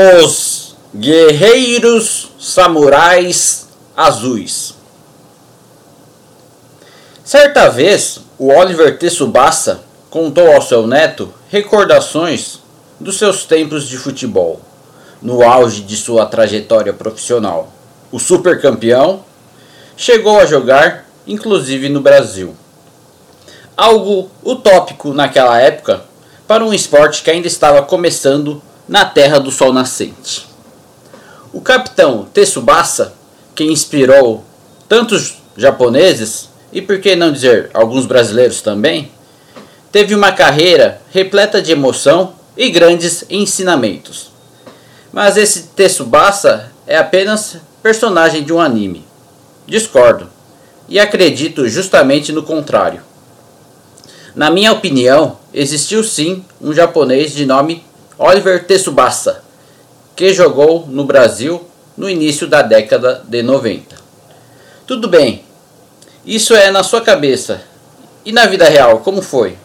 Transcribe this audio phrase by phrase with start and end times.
[0.00, 4.74] Os Guerreiros Samurais Azuis.
[7.24, 12.60] Certa vez, o Oliver Tsubasa contou ao seu neto recordações
[13.00, 14.60] dos seus tempos de futebol,
[15.20, 17.72] no auge de sua trajetória profissional.
[18.12, 19.24] O supercampeão
[19.96, 22.54] chegou a jogar inclusive no Brasil.
[23.76, 26.04] Algo utópico naquela época
[26.46, 30.46] para um esporte que ainda estava começando na terra do sol nascente.
[31.52, 33.12] O capitão Tsubasa,
[33.54, 34.44] que inspirou
[34.88, 39.10] tantos japoneses e por que não dizer alguns brasileiros também,
[39.92, 44.30] teve uma carreira repleta de emoção e grandes ensinamentos.
[45.12, 49.06] Mas esse Tsubasa é apenas personagem de um anime.
[49.66, 50.28] Discordo
[50.88, 53.02] e acredito justamente no contrário.
[54.34, 57.84] Na minha opinião, existiu sim um japonês de nome
[58.18, 59.42] Oliver Tsubasa,
[60.16, 61.64] que jogou no Brasil
[61.96, 63.94] no início da década de 90.
[64.86, 65.44] Tudo bem,
[66.26, 67.60] isso é na sua cabeça.
[68.24, 69.56] E na vida real, como foi?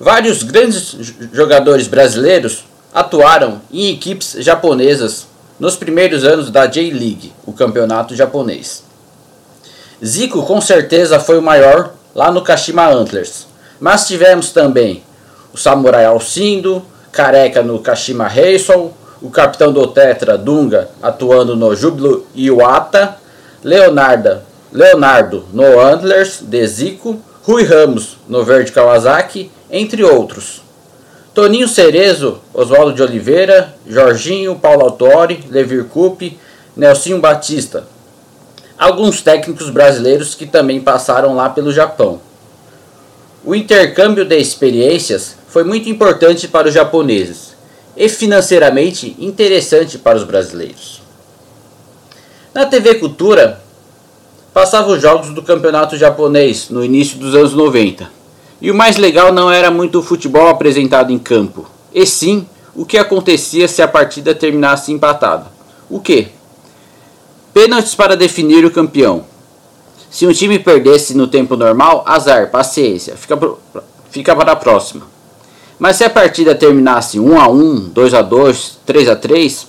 [0.00, 0.96] Vários grandes
[1.32, 5.26] jogadores brasileiros atuaram em equipes japonesas
[5.58, 8.82] nos primeiros anos da J-League, o campeonato japonês.
[10.04, 13.46] Zico com certeza foi o maior lá no Kashima Antlers,
[13.78, 15.02] mas tivemos também
[15.52, 22.26] o Samurai Alcindo, Careca no Kashima Reysol, o capitão do Tetra Dunga atuando no Júbilo
[22.34, 23.16] Iwata,
[23.64, 24.40] Leonardo,
[24.72, 30.62] Leonardo no Antlers de Zico, Rui Ramos no Verde Kawasaki entre outros.
[31.34, 36.38] Toninho Cerezo, Oswaldo de Oliveira, Jorginho, Paulo Autori, Levir Coupe,
[36.76, 37.84] Nelsinho Batista.
[38.76, 42.20] Alguns técnicos brasileiros que também passaram lá pelo Japão.
[43.44, 47.56] O intercâmbio de experiências foi muito importante para os japoneses
[47.96, 51.02] e financeiramente interessante para os brasileiros.
[52.54, 53.60] Na TV Cultura,
[54.52, 58.10] passava os jogos do campeonato japonês no início dos anos 90.
[58.60, 62.84] E o mais legal não era muito o futebol apresentado em campo, e sim o
[62.84, 65.46] que acontecia se a partida terminasse empatada.
[65.88, 66.28] O que?
[67.54, 69.24] Pênaltis para definir o campeão.
[70.10, 73.38] Se um time perdesse no tempo normal, azar, paciência, fica,
[74.10, 75.17] fica para a próxima.
[75.78, 79.66] Mas se a partida terminasse 1 a 1, 2 a 2, 3 a 3,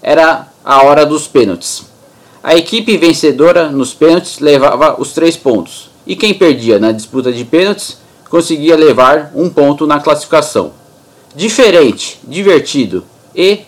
[0.00, 1.84] era a hora dos pênaltis.
[2.42, 7.44] A equipe vencedora nos pênaltis levava os três pontos e quem perdia na disputa de
[7.44, 7.98] pênaltis
[8.30, 10.72] conseguia levar um ponto na classificação.
[11.34, 13.60] Diferente, divertido e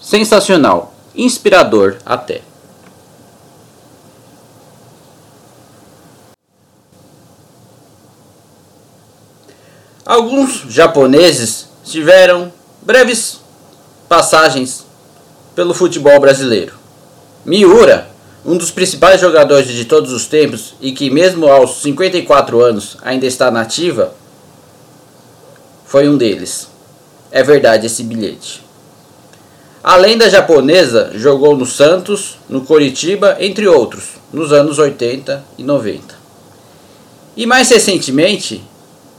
[0.00, 2.40] sensacional, inspirador até.
[10.06, 13.40] Alguns japoneses tiveram breves
[14.08, 14.86] passagens
[15.52, 16.74] pelo futebol brasileiro.
[17.44, 18.08] Miura
[18.44, 23.26] um dos principais jogadores de todos os tempos e que, mesmo aos 54 anos, ainda
[23.26, 24.14] está nativa,
[25.84, 26.68] foi um deles.
[27.32, 28.64] É verdade esse bilhete.
[29.82, 36.14] A lenda japonesa jogou no Santos, no Coritiba, entre outros, nos anos 80 e 90.
[37.36, 38.62] E mais recentemente,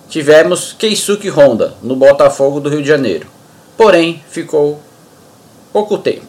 [0.09, 3.28] tivemos Keisuke Honda, no Botafogo do Rio de Janeiro.
[3.75, 4.81] Porém, ficou
[5.72, 6.25] pouco tempo.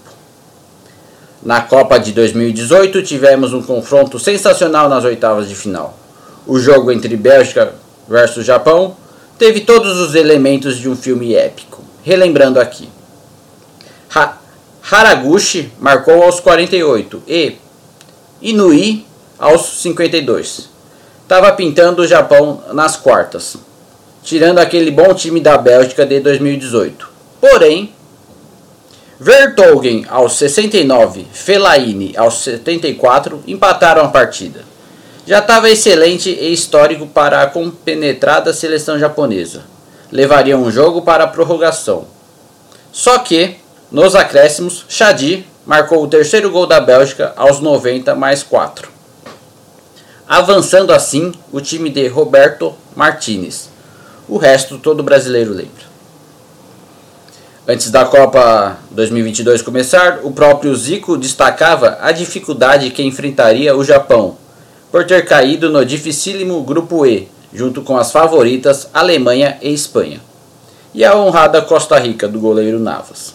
[1.43, 5.97] Na Copa de 2018 tivemos um confronto sensacional nas oitavas de final.
[6.47, 7.75] O jogo entre Bélgica
[8.09, 8.97] versus Japão
[9.39, 11.83] teve todos os elementos de um filme épico.
[12.03, 12.89] Relembrando aqui.
[14.15, 14.37] Ha
[14.91, 17.57] Haraguchi marcou aos 48 e
[18.41, 19.05] Inui
[19.39, 20.69] aos 52.
[21.23, 23.57] Estava pintando o Japão nas quartas,
[24.29, 27.09] tirando aquele bom time da Bélgica de 2018.
[27.41, 27.95] Porém,
[29.19, 34.67] Vertogen aos 69, Fellaini aos 74 empataram a partida.
[35.27, 39.63] Já estava excelente e histórico para a compenetrada seleção japonesa.
[40.13, 42.05] Levaria um jogo para a prorrogação.
[42.93, 43.57] Só que,
[43.91, 48.91] nos acréscimos, Shadi marcou o terceiro gol da Bélgica aos 90 mais 4.
[50.29, 53.78] Avançando assim o time de Roberto Martinez.
[54.29, 55.89] O resto todo brasileiro lembra.
[57.67, 64.37] Antes da Copa 2022 começar, o próprio Zico destacava a dificuldade que enfrentaria o Japão,
[64.93, 70.21] por ter caído no dificílimo Grupo E, junto com as favoritas Alemanha e Espanha,
[70.95, 73.35] e a honrada Costa Rica do goleiro Navas.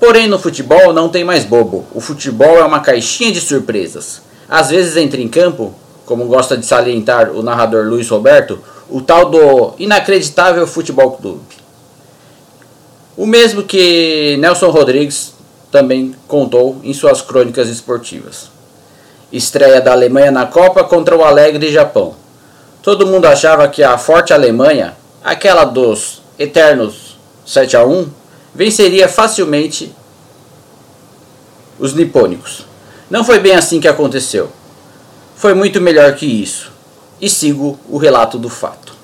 [0.00, 4.22] Porém, no futebol não tem mais bobo, o futebol é uma caixinha de surpresas.
[4.48, 5.72] Às vezes entra em campo,
[6.10, 8.58] como gosta de salientar o narrador Luiz Roberto,
[8.88, 11.54] o tal do inacreditável futebol clube
[13.16, 15.32] O mesmo que Nelson Rodrigues
[15.70, 18.50] também contou em suas crônicas esportivas.
[19.32, 22.16] Estreia da Alemanha na Copa contra o alegre Japão.
[22.82, 28.08] Todo mundo achava que a forte Alemanha, aquela dos eternos 7 a 1,
[28.52, 29.94] venceria facilmente
[31.78, 32.66] os nipônicos.
[33.08, 34.50] Não foi bem assim que aconteceu.
[35.40, 36.70] Foi muito melhor que isso.
[37.18, 38.94] E sigo o relato do fato.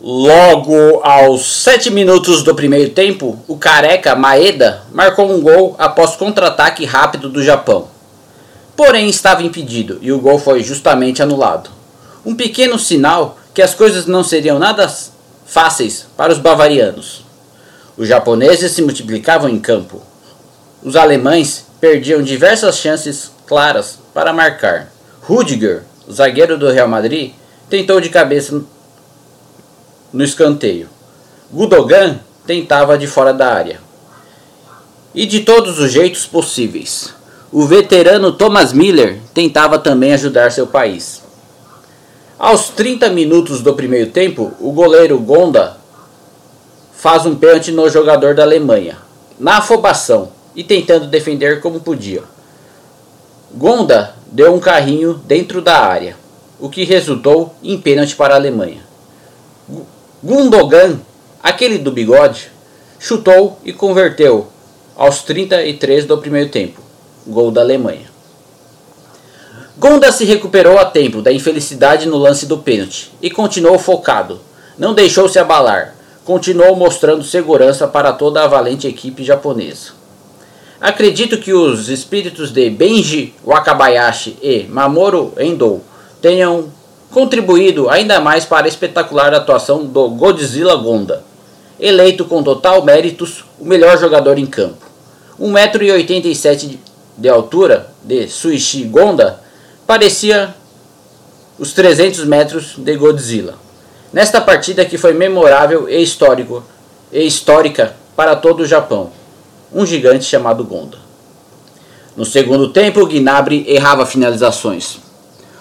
[0.00, 6.84] Logo aos 7 minutos do primeiro tempo, o careca Maeda marcou um gol após contra-ataque
[6.84, 7.86] rápido do Japão.
[8.74, 11.70] Porém, estava impedido e o gol foi justamente anulado.
[12.26, 14.92] Um pequeno sinal que as coisas não seriam nada
[15.46, 17.24] fáceis para os bavarianos.
[17.96, 20.07] Os japoneses se multiplicavam em campo.
[20.82, 24.92] Os alemães perdiam diversas chances claras para marcar.
[25.22, 27.32] Rudiger, zagueiro do Real Madrid,
[27.68, 28.62] tentou de cabeça
[30.12, 30.88] no escanteio.
[31.50, 33.80] Gudogan tentava de fora da área.
[35.14, 37.12] E de todos os jeitos possíveis.
[37.50, 41.22] O veterano Thomas Miller tentava também ajudar seu país.
[42.38, 45.76] Aos 30 minutos do primeiro tempo, o goleiro Gonda
[46.92, 48.98] faz um pênalti no jogador da Alemanha,
[49.40, 52.24] na afobação e tentando defender como podia.
[53.54, 56.16] Gonda deu um carrinho dentro da área,
[56.58, 58.82] o que resultou em pênalti para a Alemanha.
[60.20, 60.98] Gundogan,
[61.40, 62.50] aquele do bigode,
[62.98, 64.48] chutou e converteu
[64.96, 66.82] aos 33 do primeiro tempo,
[67.24, 68.10] gol da Alemanha.
[69.78, 74.40] Gonda se recuperou a tempo da infelicidade no lance do pênalti e continuou focado.
[74.76, 75.94] Não deixou se abalar.
[76.24, 79.97] Continuou mostrando segurança para toda a valente equipe japonesa.
[80.80, 85.82] Acredito que os espíritos de Benji Wakabayashi e Mamoru Endo
[86.22, 86.72] tenham
[87.10, 91.24] contribuído ainda mais para a espetacular atuação do Godzilla Gonda,
[91.80, 94.86] eleito com total méritos o melhor jogador em campo.
[95.40, 96.78] 1,87m
[97.16, 99.40] de altura de Suichi Gonda
[99.84, 100.54] parecia
[101.58, 103.54] os 300 metros de Godzilla.
[104.12, 106.62] Nesta partida que foi memorável e histórico
[107.10, 109.10] e histórica para todo o Japão,
[109.72, 110.98] um gigante chamado Gonda.
[112.16, 114.98] No segundo tempo, Gnabry errava finalizações.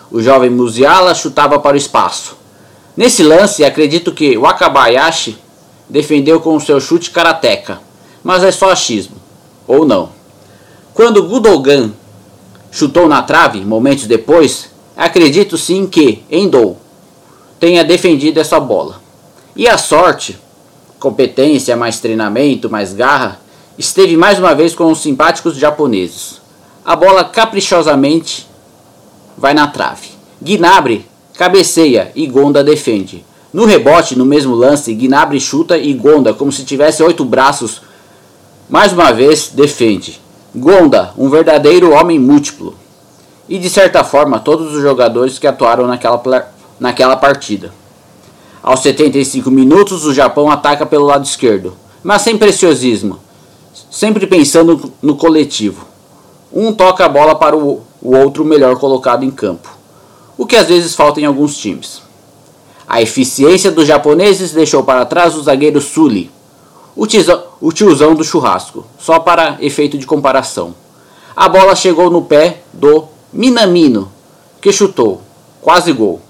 [0.09, 2.37] O jovem Musiala chutava para o espaço.
[2.95, 5.37] Nesse lance, acredito que Wakabayashi
[5.87, 7.79] defendeu com o seu chute karateca,
[8.23, 9.17] mas é só achismo.
[9.67, 10.09] Ou não.
[10.93, 11.91] Quando Gudogan
[12.71, 16.75] chutou na trave, momentos depois, acredito sim que Endo
[17.59, 18.99] tenha defendido essa bola.
[19.55, 20.37] E a sorte,
[20.99, 23.39] competência, mais treinamento, mais garra,
[23.77, 26.41] esteve mais uma vez com os simpáticos japoneses.
[26.83, 28.47] A bola caprichosamente
[29.37, 30.09] vai na trave.
[30.41, 31.05] Gnabry
[31.37, 33.23] cabeceia e Gonda defende.
[33.53, 37.81] No rebote, no mesmo lance, Gnabry chuta e Gonda, como se tivesse oito braços,
[38.67, 40.19] mais uma vez defende.
[40.55, 42.75] Gonda, um verdadeiro homem múltiplo.
[43.47, 47.71] E de certa forma, todos os jogadores que atuaram naquela, naquela partida.
[48.61, 53.19] Aos 75 minutos, o Japão ataca pelo lado esquerdo, mas sem preciosismo,
[53.89, 55.85] sempre pensando no coletivo.
[56.51, 59.69] Um toca a bola para o outro melhor colocado em campo,
[60.37, 62.01] o que às vezes falta em alguns times.
[62.87, 66.31] A eficiência dos japoneses deixou para trás o zagueiro Sully,
[66.95, 70.73] o tiozão, o tiozão do churrasco, só para efeito de comparação.
[71.35, 74.11] A bola chegou no pé do Minamino,
[74.61, 75.21] que chutou,
[75.61, 76.21] quase gol.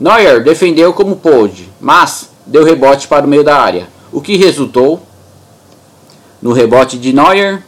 [0.00, 5.02] Neuer defendeu como pôde, mas deu rebote para o meio da área, o que resultou
[6.40, 7.62] no rebote de Neuer,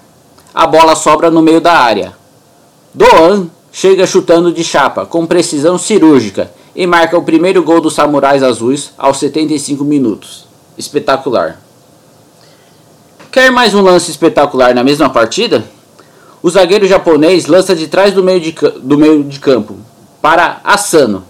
[0.55, 2.15] a bola sobra no meio da área,
[2.95, 8.43] Doan chega chutando de chapa, com precisão cirúrgica, e marca o primeiro gol dos Samurais
[8.43, 10.47] Azuis aos 75 minutos.
[10.77, 11.61] Espetacular.
[13.31, 15.65] Quer mais um lance espetacular na mesma partida?
[16.43, 18.53] O zagueiro japonês lança de trás do meio de,
[18.83, 19.79] do meio de campo
[20.21, 21.25] para Asano,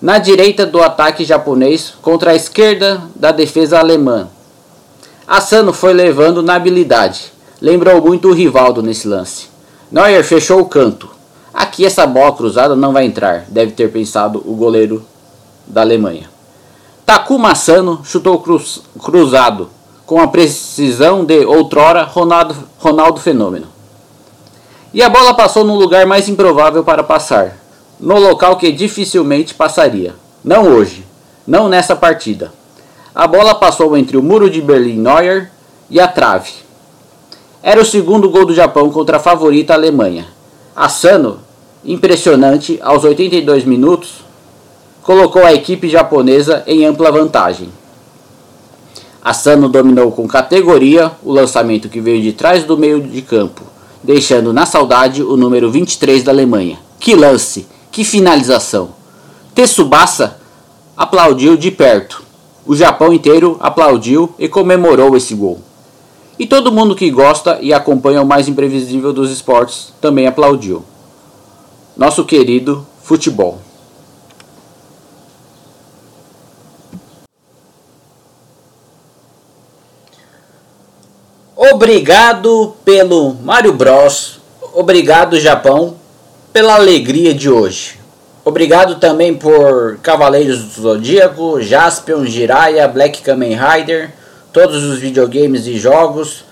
[0.00, 4.28] na direita do ataque japonês contra a esquerda da defesa alemã.
[5.26, 7.32] Asano foi levando na habilidade.
[7.60, 9.48] Lembrou muito o Rivaldo nesse lance.
[9.90, 11.08] Neuer fechou o canto.
[11.52, 15.04] Aqui essa bola cruzada não vai entrar, deve ter pensado o goleiro
[15.66, 16.30] da Alemanha.
[17.04, 19.68] Takuma Sano chutou cruz, cruzado,
[20.04, 23.66] com a precisão de outrora Ronaldo, Ronaldo Fenômeno.
[24.94, 27.56] E a bola passou no lugar mais improvável para passar,
[27.98, 30.14] no local que dificilmente passaria.
[30.44, 31.04] Não hoje,
[31.46, 32.52] não nessa partida.
[33.16, 35.50] A bola passou entre o muro de Berlim Neuer
[35.88, 36.52] e a trave.
[37.62, 40.26] Era o segundo gol do Japão contra a favorita Alemanha.
[40.76, 41.38] Asano,
[41.82, 44.16] impressionante, aos 82 minutos,
[45.02, 47.70] colocou a equipe japonesa em ampla vantagem.
[49.24, 53.62] Asano dominou com categoria o lançamento que veio de trás do meio de campo,
[54.02, 56.78] deixando na saudade o número 23 da Alemanha.
[57.00, 57.66] Que lance!
[57.90, 58.90] Que finalização!
[59.54, 60.36] Tsubasa
[60.94, 62.25] aplaudiu de perto.
[62.66, 65.60] O Japão inteiro aplaudiu e comemorou esse gol.
[66.38, 70.84] E todo mundo que gosta e acompanha o mais imprevisível dos esportes também aplaudiu.
[71.96, 73.58] Nosso querido futebol.
[81.54, 84.40] Obrigado pelo Mario Bros.
[84.74, 85.96] Obrigado, Japão,
[86.52, 88.05] pela alegria de hoje.
[88.46, 94.12] Obrigado também por Cavaleiros do Zodíaco, Jaspion, Jiraiya, Black Kamen Rider,
[94.52, 96.44] todos os videogames e jogos,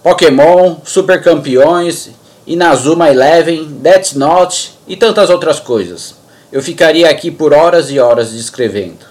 [0.00, 2.10] Pokémon, Super Campeões,
[2.46, 6.14] Inazuma Eleven, Death Note e tantas outras coisas.
[6.52, 9.04] Eu ficaria aqui por horas e horas descrevendo.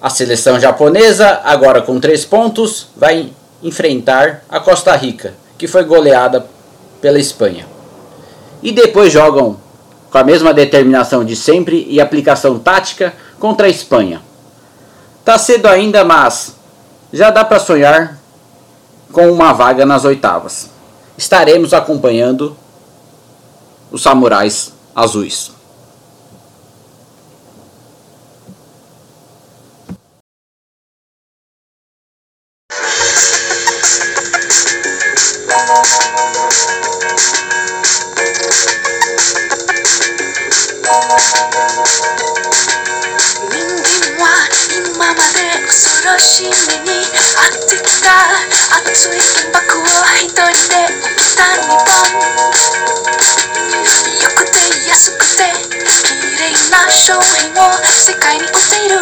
[0.00, 6.46] A seleção japonesa, agora com 3 pontos, vai enfrentar a Costa Rica, que foi goleada
[7.00, 7.66] pela Espanha.
[8.62, 9.63] E depois jogam
[10.14, 14.22] com a mesma determinação de sempre e aplicação tática contra a Espanha.
[15.24, 16.54] Tá cedo ainda, mas
[17.12, 18.16] já dá para sonhar
[19.10, 20.70] com uma vaga nas oitavas.
[21.18, 22.56] Estaremos acompanhando
[23.90, 25.50] os samurais azuis.
[41.14, 41.30] 人間
[44.18, 48.10] は今まで恐ろしい目に遭ってきた
[48.74, 49.82] 熱い原爆を
[50.18, 51.78] 一人で起きた日本
[54.22, 55.54] よくて安くて
[56.02, 58.98] 綺麗な商品を世界に売っている。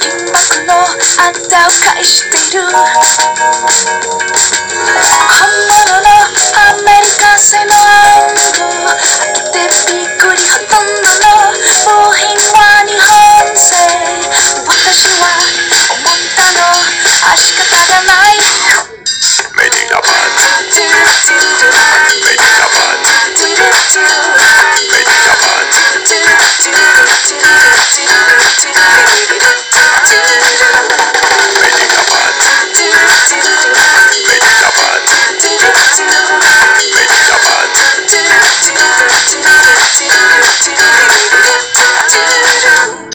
[0.00, 2.64] 原爆のあんたを返している。
[2.64, 2.72] 本
[5.68, 6.08] 物の
[6.56, 8.96] アメリカ製の暗号開
[9.34, 11.09] けてびっくりほとんど